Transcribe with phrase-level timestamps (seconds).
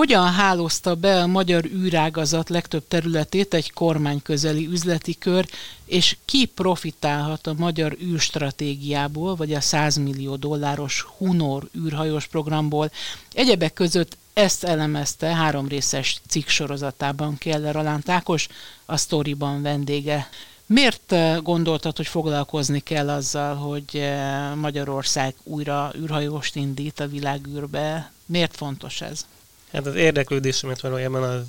[0.00, 5.48] Hogyan hálózta be a magyar űrágazat legtöbb területét egy kormányközeli üzleti kör,
[5.84, 12.90] és ki profitálhat a magyar űrstratégiából, vagy a 100 millió dolláros Hunor űrhajós programból?
[13.32, 18.48] Egyebek között ezt elemezte három részes cikk sorozatában Keller Alánt Ákos,
[18.84, 20.28] a Storyban vendége.
[20.66, 28.12] Miért eh, gondoltad, hogy foglalkozni kell azzal, hogy eh, Magyarország újra űrhajóst indít a világűrbe?
[28.26, 29.24] Miért fontos ez?
[29.72, 31.42] Hát az érdeklődésemet valójában az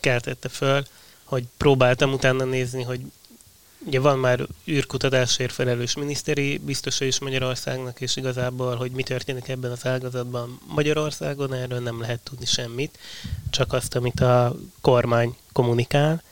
[0.00, 0.84] keltette föl,
[1.24, 3.00] hogy próbáltam utána nézni, hogy
[3.86, 9.70] ugye van már űrkutatásért felelős miniszteri biztosa is Magyarországnak, és igazából, hogy mi történik ebben
[9.70, 12.98] az ágazatban Magyarországon, erről nem lehet tudni semmit,
[13.50, 16.22] csak azt, amit a kormány kommunikál,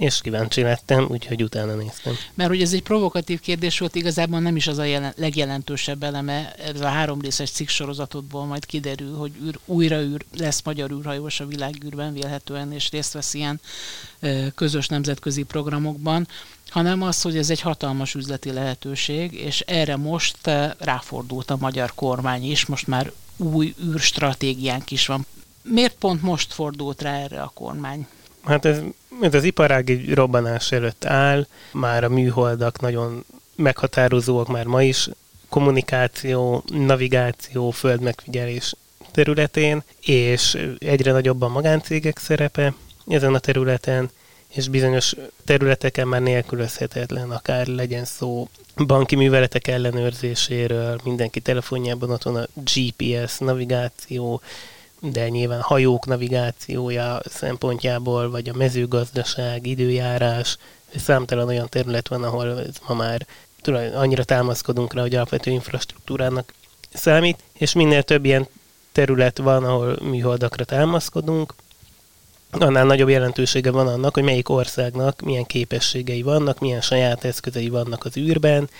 [0.00, 2.14] és kíváncsi lettem, úgyhogy utána néztem.
[2.34, 6.52] Mert hogy ez egy provokatív kérdés volt, igazából nem is az a jelen, legjelentősebb eleme,
[6.54, 11.40] ez a három részes cikk sorozatodból majd kiderül, hogy űr, újra űr, lesz magyar űrhajós
[11.40, 13.60] a világűrben vélhetően, és részt vesz ilyen
[14.54, 16.28] közös nemzetközi programokban,
[16.68, 20.36] hanem az, hogy ez egy hatalmas üzleti lehetőség, és erre most
[20.78, 25.26] ráfordult a magyar kormány is, most már új űrstratégiánk is van.
[25.62, 28.06] Miért pont most fordult rá erre a kormány?
[28.44, 28.80] Hát ez,
[29.20, 33.24] ez az iparági robbanás előtt áll, már a műholdak nagyon
[33.56, 35.08] meghatározóak már ma is,
[35.48, 38.74] kommunikáció, navigáció, földmegfigyelés
[39.10, 42.74] területén, és egyre nagyobb a magáncégek szerepe
[43.06, 44.10] ezen a területen,
[44.48, 48.48] és bizonyos területeken már nélkülözhetetlen, akár legyen szó
[48.86, 54.40] banki műveletek ellenőrzéséről, mindenki telefonjában ott van a GPS, navigáció,
[55.00, 60.56] de nyilván hajók navigációja szempontjából, vagy a mezőgazdaság, időjárás,
[60.96, 63.26] számtalan olyan terület van, ahol ma már
[63.94, 66.54] annyira támaszkodunk rá, hogy alapvető infrastruktúrának
[66.92, 68.48] számít, és minél több ilyen
[68.92, 71.54] terület van, ahol műholdakra támaszkodunk,
[72.50, 78.04] annál nagyobb jelentősége van annak, hogy melyik országnak milyen képességei vannak, milyen saját eszközei vannak
[78.04, 78.70] az űrben,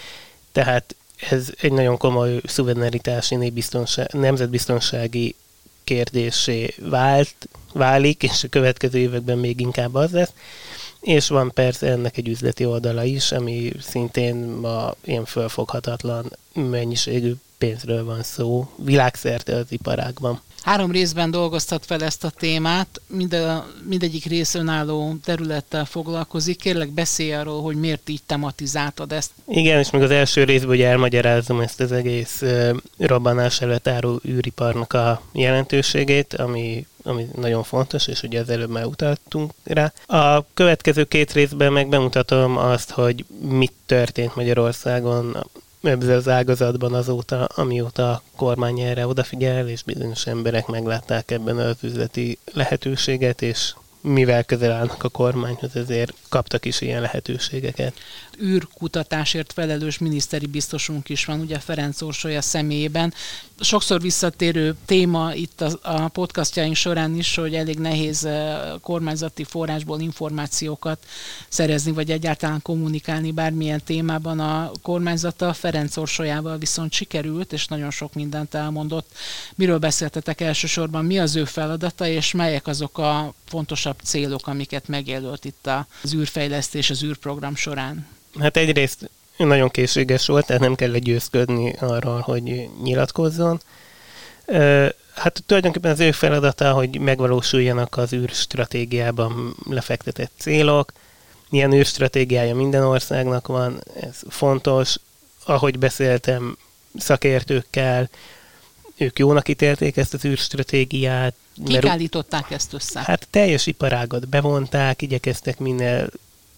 [0.53, 0.95] tehát
[1.31, 3.53] ez egy nagyon komoly szuverenitási
[4.13, 5.35] nemzetbiztonsági
[5.85, 7.35] kérdésé vált,
[7.73, 10.33] válik, és a következő években még inkább az lesz.
[11.01, 18.05] És van persze ennek egy üzleti oldala is, ami szintén ma ilyen fölfoghatatlan mennyiségű pénzről
[18.05, 20.41] van szó, világszerte az iparágban.
[20.63, 26.59] Három részben dolgoztat fel ezt a témát, Minde, mindegyik rész önálló területtel foglalkozik.
[26.59, 29.31] Kérlek beszélj arról, hogy miért így tematizáltad ezt.
[29.49, 34.21] Igen, és még az első részben hogy elmagyarázom ezt az egész uh, robbanás előtt álló
[34.29, 39.93] űriparnak a jelentőségét, ami ami nagyon fontos, és ugye az előbb már utaltunk rá.
[40.07, 45.47] A következő két részben meg bemutatom azt, hogy mit történt Magyarországon
[45.83, 51.77] ebben az ágazatban azóta, amióta a kormány erre odafigyel, és bizonyos emberek meglátták ebben az
[51.81, 57.95] üzleti lehetőséget, és mivel közel állnak a kormányhoz, ezért kaptak is ilyen lehetőségeket.
[58.43, 63.15] űrkutatásért felelős miniszteri biztosunk is van, ugye Ferenc Orsolya személyében.
[63.61, 70.01] Sokszor visszatérő téma itt a, a podcastjaink során is, hogy elég nehéz eh, kormányzati forrásból
[70.01, 70.99] információkat
[71.49, 75.53] szerezni, vagy egyáltalán kommunikálni bármilyen témában a kormányzata.
[75.53, 79.11] Ferenc Orsolyával viszont sikerült, és nagyon sok mindent elmondott.
[79.55, 85.45] Miről beszéltetek elsősorban, mi az ő feladata, és melyek azok a fontosabb célok, amiket megjelölt
[85.45, 85.69] itt
[86.03, 88.07] az űrfejlesztés, az űrprogram során?
[88.41, 93.61] Hát egyrészt nagyon készséges volt, tehát nem kell győzködni arról, hogy nyilatkozzon.
[95.15, 100.93] Hát tulajdonképpen az ő feladata, hogy megvalósuljanak az űrstratégiában lefektetett célok.
[101.51, 104.97] Ilyen űrstratégiája minden országnak van, ez fontos.
[105.45, 106.57] Ahogy beszéltem
[106.99, 108.09] szakértőkkel,
[109.01, 111.35] ők jónak ítélték ezt az űrstratégiát.
[111.65, 113.01] Kik állították ezt össze?
[113.05, 116.11] Hát teljes iparágat bevonták, igyekeztek minél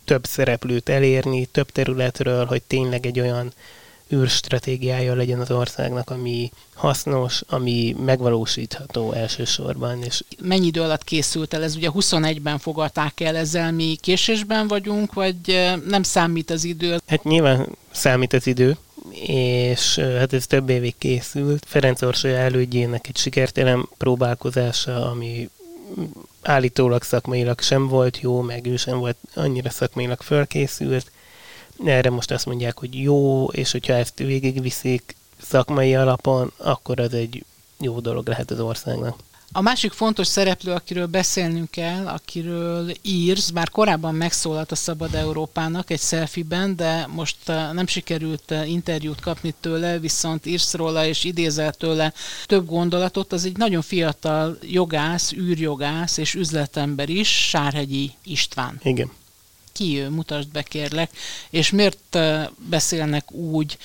[0.04, 3.52] több szereplőt elérni, több területről, hogy tényleg egy olyan
[4.12, 10.03] űrstratégiája legyen az országnak, ami hasznos, ami megvalósítható elsősorban.
[10.03, 11.62] És Mennyi idő alatt készült el?
[11.62, 17.00] Ez ugye 21-ben fogadták el, ezzel mi késésben vagyunk, vagy nem számít az idő?
[17.06, 18.76] Hát nyilván számít az idő,
[19.26, 21.64] és hát ez több évig készült.
[21.69, 25.49] Ferenc Orsolya elődjének egy sikertelen próbálkozása, ami
[26.43, 31.11] állítólag szakmailag sem volt jó, meg ő sem volt annyira szakmailag fölkészült.
[31.84, 37.44] Erre most azt mondják, hogy jó, és hogyha ezt végigviszik szakmai alapon, akkor az egy
[37.81, 39.19] jó dolog lehet az országnak.
[39.55, 45.90] A másik fontos szereplő, akiről beszélnünk kell, akiről írsz, bár korábban megszólalt a Szabad Európának
[45.90, 51.25] egy selfie-ben, de most uh, nem sikerült uh, interjút kapni tőle, viszont írsz róla és
[51.25, 52.12] idézel tőle
[52.46, 53.32] több gondolatot.
[53.32, 58.81] Az egy nagyon fiatal jogász, űrjogász és üzletember is, Sárhegyi István.
[58.82, 59.11] Igen
[59.72, 61.10] ki ő, mutasd be kérlek,
[61.50, 62.19] és miért
[62.56, 63.78] beszélnek úgy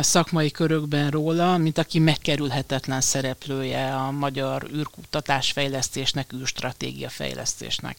[0.00, 7.96] szakmai körökben róla, mint aki megkerülhetetlen szereplője a magyar űrkutatás fejlesztésnek, űrstratégia fejlesztésnek.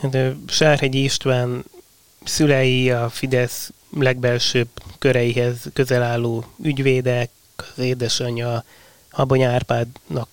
[0.00, 0.16] Hát,
[0.48, 1.64] Sárhegyi István
[2.24, 8.64] szülei a Fidesz legbelsőbb köreihez közel álló ügyvédek, az édesanyja
[9.10, 10.28] Habony Árpádnak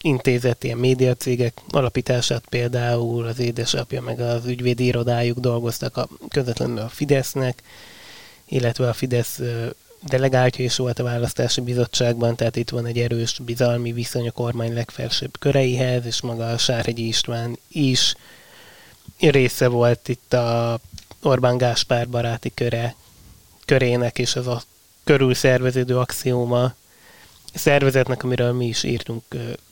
[0.00, 6.88] intézett ilyen médiacégek alapítását például az édesapja meg az ügyvédi irodájuk dolgoztak a, közvetlenül a
[6.88, 7.62] Fidesznek,
[8.44, 9.40] illetve a Fidesz
[10.02, 14.74] delegáltja is volt a választási bizottságban, tehát itt van egy erős bizalmi viszony a kormány
[14.74, 18.14] legfelsőbb köreihez, és maga a Sárhegyi István is
[19.18, 20.78] része volt itt a
[21.22, 22.94] Orbán Gáspár baráti köre,
[23.64, 24.62] körének, és az a
[25.04, 26.74] körül szerveződő axióma
[27.56, 29.22] szervezetnek, amiről mi is írtunk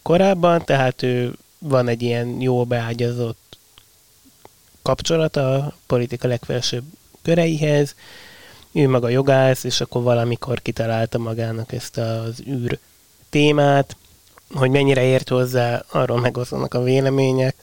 [0.03, 3.59] korábban, tehát ő van egy ilyen jó beágyazott
[4.83, 6.85] kapcsolata a politika legfelsőbb
[7.23, 7.95] köreihez,
[8.73, 12.79] ő maga jogász, és akkor valamikor kitalálta magának ezt az űr
[13.31, 13.97] témát,
[14.53, 17.57] hogy mennyire ért hozzá, arról megoszlanak a vélemények,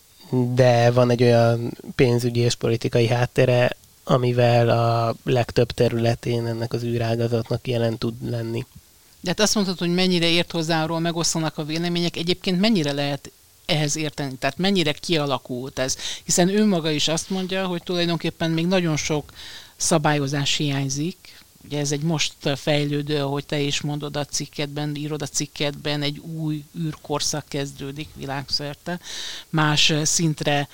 [0.53, 7.67] de van egy olyan pénzügyi és politikai háttere, amivel a legtöbb területén ennek az űrágazatnak
[7.67, 8.65] jelen tud lenni.
[9.21, 12.17] De hát azt mondtad, hogy mennyire ért hozzá, arról megosztanak a vélemények.
[12.17, 13.31] Egyébként mennyire lehet
[13.65, 14.35] ehhez érteni?
[14.35, 15.97] Tehát mennyire kialakult ez?
[16.23, 19.31] Hiszen ő maga is azt mondja, hogy tulajdonképpen még nagyon sok
[19.75, 25.27] szabályozás hiányzik, ugye ez egy most fejlődő, ahogy te is mondod a cikkedben, írod a
[25.27, 28.99] cikkedben, egy új űrkorszak kezdődik világszerte,
[29.49, 30.67] más szintre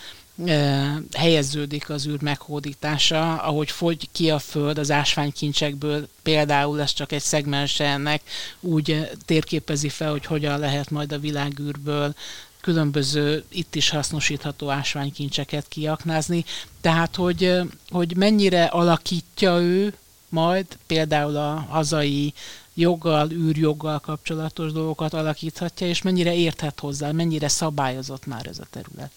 [1.14, 7.22] helyeződik az űr meghódítása, ahogy fogy ki a föld az ásványkincsekből, például ez csak egy
[7.22, 8.22] szegmens ennek,
[8.60, 12.14] úgy térképezi fel, hogy hogyan lehet majd a világűrből
[12.62, 16.46] különböző itt is hasznosítható ásványkincseket kiaknázni.
[16.82, 19.94] Tehát, hogy, hogy mennyire alakítja ő
[20.30, 22.34] majd például a hazai
[22.74, 29.12] joggal, űrjoggal kapcsolatos dolgokat alakíthatja, és mennyire érthet hozzá, mennyire szabályozott már ez a terület.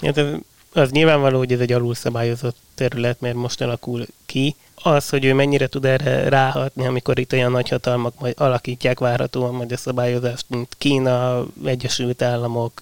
[0.00, 0.44] Hát
[0.74, 4.56] az nyilvánvaló, hogy ez egy alulszabályozott terület, mert most alakul ki.
[4.74, 9.72] Az, hogy ő mennyire tud erre ráhatni, amikor itt olyan nagyhatalmak majd alakítják várhatóan majd
[9.72, 12.80] a szabályozást, mint Kína, Egyesült Államok,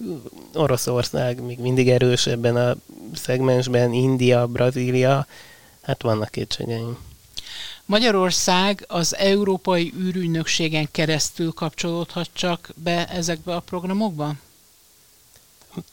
[0.53, 2.75] Oroszország, még mindig erős ebben a
[3.13, 5.27] szegmensben, India, Brazília,
[5.81, 6.97] hát vannak kétségeim.
[7.85, 14.33] Magyarország az Európai űrügynökségen keresztül kapcsolódhat csak be ezekbe a programokba?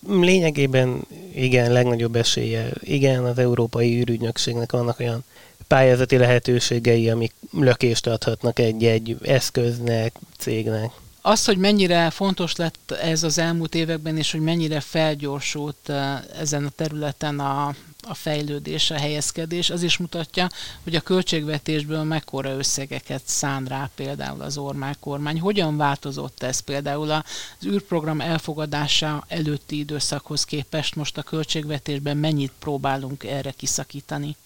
[0.09, 2.71] Lényegében igen, legnagyobb esélye.
[2.81, 5.25] Igen, az Európai űrügynökségnek vannak olyan
[5.67, 10.91] pályázati lehetőségei, amik lökést adhatnak egy-egy eszköznek, cégnek.
[11.23, 16.65] Az, hogy mennyire fontos lett ez az elmúlt években, és hogy mennyire felgyorsult eh, ezen
[16.65, 20.49] a területen a, a fejlődés, a helyezkedés, az is mutatja,
[20.83, 25.41] hogy a költségvetésből mekkora összegeket szán rá például az Ormák kormány.
[25.41, 27.23] Hogyan változott ez például az
[27.67, 34.37] űrprogram elfogadása előtti időszakhoz képest most a költségvetésben mennyit próbálunk erre kiszakítani?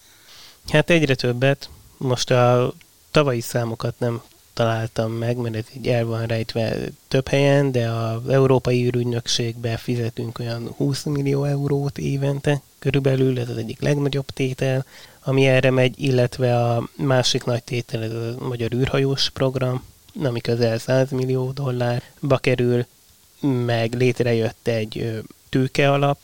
[0.69, 1.69] Hát egyre többet.
[1.97, 2.73] Most a
[3.11, 4.21] tavalyi számokat nem
[4.55, 10.39] találtam meg, mert ez így el van rejtve több helyen, de az Európai űrügynökségbe fizetünk
[10.39, 14.85] olyan 20 millió eurót évente körülbelül, ez az egyik legnagyobb tétel,
[15.23, 19.83] ami erre megy, illetve a másik nagy tétel, ez a Magyar űrhajós program,
[20.23, 22.85] ami közel 100 millió dollárba kerül,
[23.65, 26.17] meg létrejött egy tőke alap,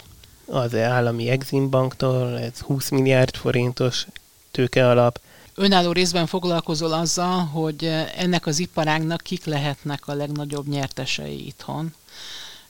[0.45, 4.05] az állami Exim Banktól, ez 20 milliárd forintos
[4.51, 5.19] tőke alap,
[5.61, 7.85] önálló részben foglalkozol azzal, hogy
[8.17, 11.93] ennek az iparágnak kik lehetnek a legnagyobb nyertesei itthon,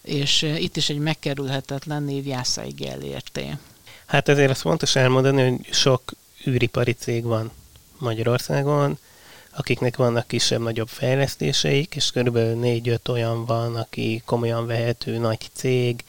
[0.02, 3.58] és itt is egy megkerülhetetlen név Jászai Gellérté.
[4.06, 6.12] Hát ezért azt fontos elmondani, hogy sok
[6.48, 7.52] űripari cég van
[7.98, 8.98] Magyarországon,
[9.56, 16.04] akiknek vannak kisebb-nagyobb fejlesztéseik, és körülbelül négy-öt olyan van, aki komolyan vehető nagy cég,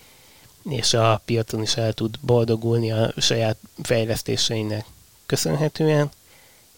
[0.70, 4.84] és a piacon is el tud boldogulni a saját fejlesztéseinek
[5.26, 6.10] köszönhetően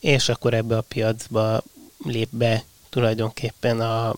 [0.04, 1.62] és akkor ebbe a piacba
[2.04, 4.14] lép be tulajdonképpen a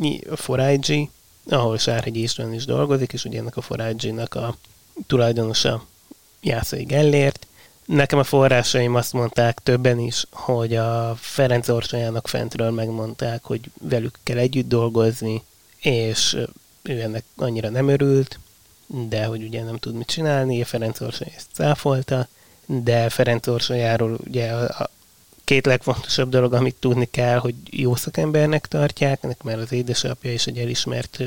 [0.00, 1.08] 4IG
[1.48, 4.56] ahol Sárhegyi István is dolgozik, és ugye ennek a forágyinak a
[5.06, 5.86] tulajdonosa
[6.40, 7.46] Jászai Gellért.
[7.84, 14.18] Nekem a forrásaim azt mondták többen is, hogy a Ferenc Orsolyának fentről megmondták, hogy velük
[14.22, 15.42] kell együtt dolgozni,
[15.78, 16.36] és
[16.82, 18.38] ő ennek annyira nem örült,
[18.86, 22.28] de hogy ugye nem tud mit csinálni, Ferenc Orsoly ezt cáfolta,
[22.66, 24.90] de Ferenc Orsolyáról ugye a, a
[25.48, 30.46] két legfontosabb dolog, amit tudni kell, hogy jó szakembernek tartják, ennek már az édesapja is
[30.46, 31.22] egy elismert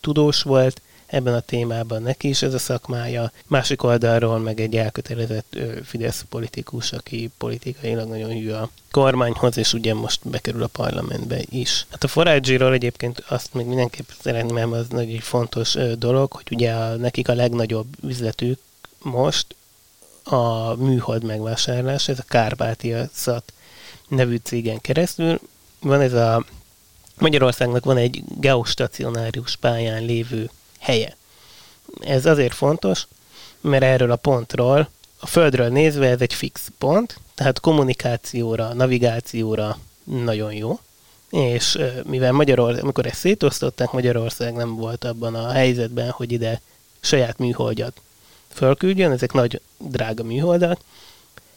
[0.00, 3.32] tudós volt, ebben a témában neki is ez a szakmája.
[3.46, 9.72] Másik oldalról meg egy elkötelezett ö, Fidesz politikus, aki politikailag nagyon hű a kormányhoz, és
[9.72, 11.86] ugye most bekerül a parlamentbe is.
[11.90, 16.72] Hát a forágyiról egyébként azt még mindenképp szeretném, az egy fontos ö, dolog, hogy ugye
[16.72, 18.58] a, nekik a legnagyobb üzletük
[19.02, 19.46] most
[20.30, 23.52] a műhold megvásárlás, ez a Kárpátia Szat
[24.08, 25.40] nevű cégen keresztül.
[25.80, 26.44] Van ez a
[27.18, 31.16] Magyarországnak van egy geostacionárius pályán lévő helye.
[32.00, 33.06] Ez azért fontos,
[33.60, 34.88] mert erről a pontról,
[35.20, 40.78] a Földről nézve ez egy fix pont, tehát kommunikációra, navigációra nagyon jó,
[41.30, 46.60] és mivel Magyarország, amikor ezt szétosztották, Magyarország nem volt abban a helyzetben, hogy ide
[47.00, 48.00] saját műholdat
[48.48, 50.80] fölküldjön, ezek nagy drága műholdak,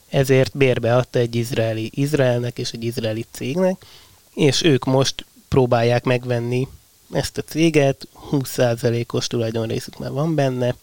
[0.10, 3.86] ezért bérbe adta egy izraeli Izraelnek és egy izraeli cégnek,
[4.34, 6.68] és ők most próbálják megvenni
[7.12, 10.76] ezt a céget, 20%-os tulajdonrészük már van benne,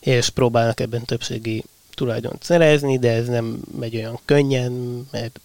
[0.00, 4.72] és próbálnak ebben többségi tulajdont szerezni, de ez nem megy olyan könnyen,
[5.10, 5.40] mert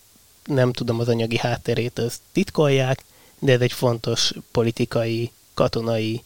[0.46, 3.04] nem tudom az anyagi hátterét, azt titkolják,
[3.40, 6.24] de ez egy fontos politikai, katonai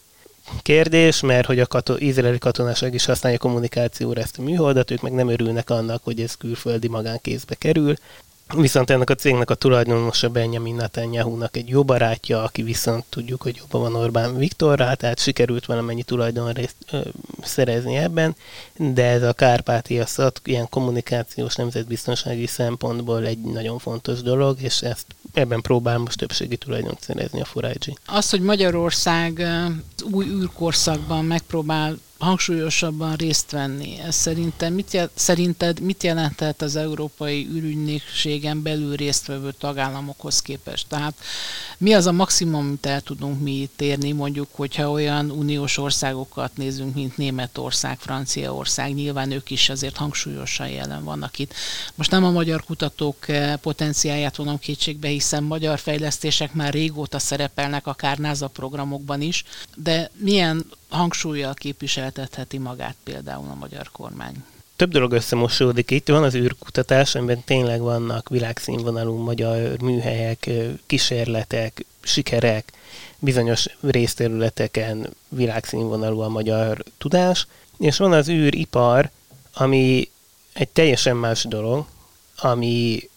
[0.62, 5.12] kérdés, mert hogy a kato- izraeli katonaság is használja kommunikációra ezt a műholdat, ők meg
[5.12, 7.94] nem örülnek annak, hogy ez külföldi magánkézbe kerül,
[8.56, 13.56] Viszont ennek a cégnek a tulajdonosa Benjamin Netanyahu-nak egy jó barátja, aki viszont tudjuk, hogy
[13.56, 17.00] jobban van Orbán Viktorral, tehát sikerült valamennyi tulajdonrészt ö,
[17.42, 18.36] szerezni ebben,
[18.76, 25.06] de ez a Kárpátia szat ilyen kommunikációs nemzetbiztonsági szempontból egy nagyon fontos dolog, és ezt
[25.34, 27.96] ebben próbál most többségi tulajdont szerezni a Furágyi.
[28.06, 29.46] Az, hogy Magyarország
[30.10, 33.98] új űrkorszakban megpróbál hangsúlyosabban részt venni.
[33.98, 40.86] Ez szerintem mit jel, szerinted mit jelentett az Európai űrügynökségen belül résztvevő tagállamokhoz képest?
[40.88, 41.14] Tehát
[41.78, 46.56] mi az a maximum, amit el tudunk mi itt érni, mondjuk, hogyha olyan uniós országokat
[46.56, 51.54] nézünk, mint Németország, Franciaország, nyilván ők is azért hangsúlyosan jelen vannak itt.
[51.94, 53.26] Most nem a magyar kutatók
[53.60, 59.44] potenciáját vonom kétségbe, hiszen magyar fejlesztések már régóta szerepelnek akár NASA programokban is,
[59.76, 64.44] de milyen hangsúlyjal képviseltetheti magát például a magyar kormány?
[64.76, 66.08] Több dolog összemosódik itt.
[66.08, 70.50] Van az űrkutatás, amiben tényleg vannak világszínvonalú magyar műhelyek,
[70.86, 72.72] kísérletek, sikerek,
[73.18, 77.46] bizonyos részterületeken világszínvonalú a magyar tudás,
[77.78, 79.10] és van az űripar,
[79.52, 80.10] ami
[80.52, 81.86] egy teljesen más dolog,
[82.36, 83.08] ami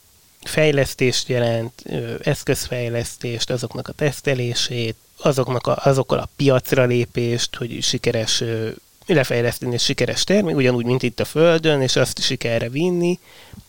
[0.48, 1.84] fejlesztést jelent,
[2.24, 8.44] eszközfejlesztést, azoknak a tesztelését, azoknak a, azokkal a piacra lépést, hogy sikeres
[9.06, 13.20] lefejleszteni egy sikeres termék, ugyanúgy, mint itt a Földön, és azt sikerre vinni.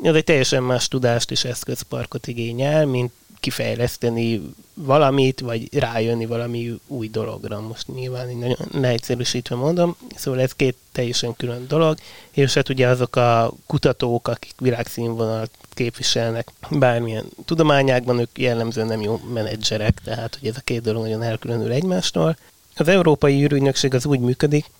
[0.02, 4.42] Ez egy teljesen más tudást és eszközparkot igényel, mint kifejleszteni
[4.74, 7.60] valamit, vagy rájönni valami új dologra.
[7.60, 11.98] Most nyilván nagyon leegyszerűsítve mondom, szóval ez két teljesen külön dolog,
[12.30, 19.20] és hát ugye azok a kutatók, akik világszínvonalat képviselnek bármilyen tudományákban, ők jellemzően nem jó
[19.32, 22.36] menedzserek, tehát hogy ez a két dolog nagyon elkülönül egymástól.
[22.76, 24.70] Az Európai űrügynökség az úgy működik,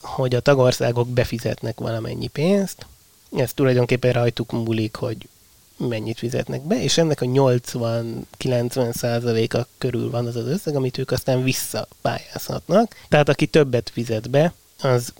[0.00, 2.86] hogy a tagországok befizetnek valamennyi pénzt,
[3.36, 5.16] ez tulajdonképpen rajtuk múlik, hogy
[5.76, 11.10] mennyit fizetnek be, és ennek a 80-90 százaléka körül van az az összeg, amit ők
[11.10, 12.96] aztán visszapályázhatnak.
[13.08, 15.12] Tehát aki többet fizet be, az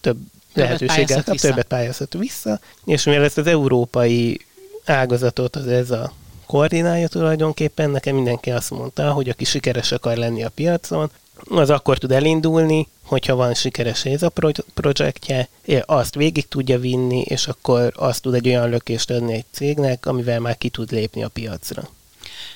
[0.00, 0.18] több
[0.54, 4.40] lehetőséget kap, többet pályázhat vissza, és mivel ezt az európai
[4.84, 6.12] ágazatot az ez a
[6.46, 11.10] koordinálja tulajdonképpen, nekem mindenki azt mondta, hogy aki sikeres akar lenni a piacon,
[11.50, 14.32] az akkor tud elindulni, hogyha van sikeres ez a
[14.74, 15.48] projektje,
[15.86, 20.40] azt végig tudja vinni, és akkor azt tud egy olyan lökést adni egy cégnek, amivel
[20.40, 21.88] már ki tud lépni a piacra.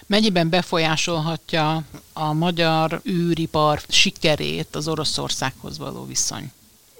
[0.07, 6.53] Mennyiben befolyásolhatja a magyar űripar sikerét az Oroszországhoz való viszony?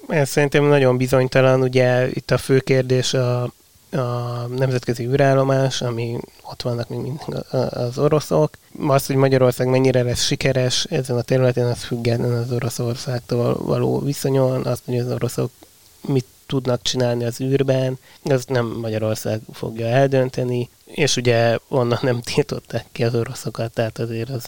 [0.07, 1.61] Ez szerintem nagyon bizonytalan.
[1.61, 3.53] Ugye itt a fő kérdés a
[3.91, 7.21] a nemzetközi űrállomás, ami ott vannak még mindig
[7.69, 8.53] az oroszok.
[8.87, 14.65] Az, hogy Magyarország mennyire lesz sikeres ezen a területen, az független az Oroszországtól való viszonyon,
[14.65, 15.51] azt, hogy az oroszok
[16.01, 22.85] mit tudnak csinálni az űrben, az nem Magyarország fogja eldönteni, és ugye onnan nem tiltották
[22.91, 24.47] ki az oroszokat, tehát azért az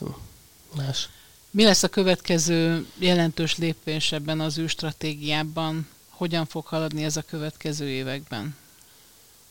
[0.75, 1.09] más.
[1.51, 5.87] Mi lesz a következő jelentős lépés ebben az űrstratégiában?
[6.09, 8.55] Hogyan fog haladni ez a következő években?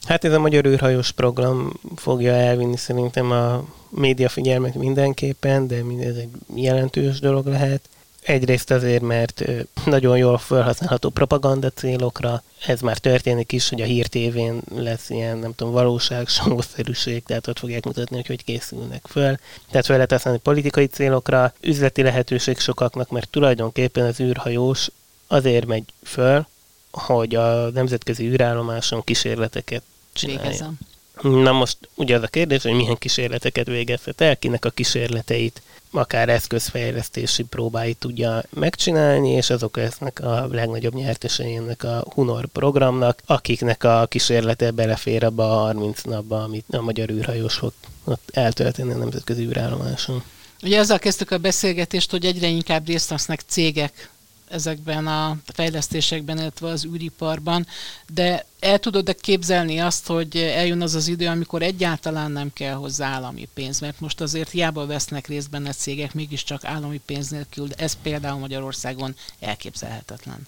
[0.04, 6.16] Hát ez a Magyar űrhajós program fogja elvinni szerintem a média figyelmet mindenképpen, de ez
[6.16, 7.80] egy jelentős dolog lehet.
[8.22, 9.44] Egyrészt azért, mert
[9.84, 15.54] nagyon jól felhasználható propaganda célokra, ez már történik is, hogy a hírtévén lesz ilyen, nem
[15.54, 19.36] tudom, valóság, sószerűség, tehát ott fogják mutatni, hogy hogy készülnek föl.
[19.70, 24.90] Tehát fel lehet használni politikai célokra, üzleti lehetőség sokaknak, mert tulajdonképpen az űrhajós
[25.26, 26.46] azért megy föl,
[26.90, 30.42] hogy a nemzetközi űrállomáson kísérleteket csinálja.
[30.42, 30.78] Végezem.
[31.22, 36.28] Na most ugye az a kérdés, hogy milyen kísérleteket végezhet el, kinek a kísérleteit, akár
[36.28, 43.84] eszközfejlesztési próbáit tudja megcsinálni, és azok lesznek a legnagyobb nyertesei ennek a Hunor programnak, akiknek
[43.84, 47.72] a kísérlete belefér abba a 30 napba, amit a magyar űrhajós fog
[48.04, 50.22] ott eltölteni a nemzetközi űrállomáson.
[50.62, 54.10] Ugye azzal kezdtük a beszélgetést, hogy egyre inkább részt vesznek cégek
[54.50, 57.66] ezekben a fejlesztésekben, illetve az űriparban,
[58.14, 63.08] de el tudod-e képzelni azt, hogy eljön az az idő, amikor egyáltalán nem kell hozzá
[63.08, 67.74] állami pénz, mert most azért hiába vesznek részt benne cégek, mégiscsak állami pénz nélkül, de
[67.76, 70.46] ez például Magyarországon elképzelhetetlen.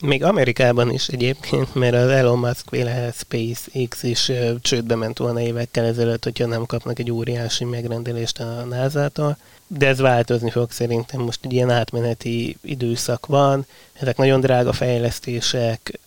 [0.00, 5.84] Még Amerikában is egyébként, mert az Elon Musk véle SpaceX is csődbe ment volna évekkel
[5.84, 9.38] ezelőtt, hogyha nem kapnak egy óriási megrendelést a NASA-tól
[9.78, 11.20] de ez változni fog szerintem.
[11.20, 16.00] Most egy ilyen átmeneti időszak van, ezek nagyon drága fejlesztések,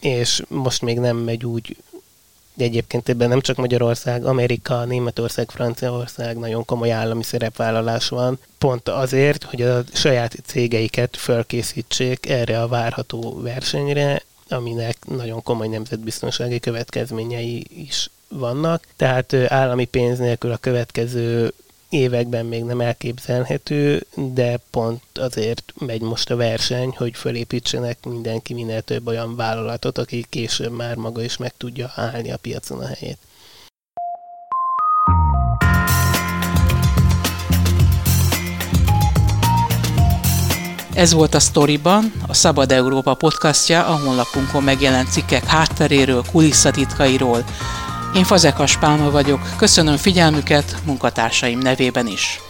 [0.00, 1.76] és most még nem megy úgy,
[2.54, 8.88] de egyébként ebben nem csak Magyarország, Amerika, Németország, Franciaország nagyon komoly állami szerepvállalás van, pont
[8.88, 17.66] azért, hogy a saját cégeiket fölkészítsék erre a várható versenyre, aminek nagyon komoly nemzetbiztonsági következményei
[17.74, 18.86] is vannak.
[18.96, 21.52] Tehát állami pénz nélkül a következő
[21.88, 28.82] években még nem elképzelhető, de pont azért megy most a verseny, hogy fölépítsenek mindenki minél
[28.82, 33.18] több olyan vállalatot, aki később már maga is meg tudja állni a piacon a helyét.
[40.96, 47.44] Ez volt a Storyban, a Szabad Európa podcastja, a honlapunkon megjelent cikkek hátteréről, kulisszatitkairól,
[48.14, 52.40] én Fazekas Pálma vagyok, köszönöm figyelmüket munkatársaim nevében is.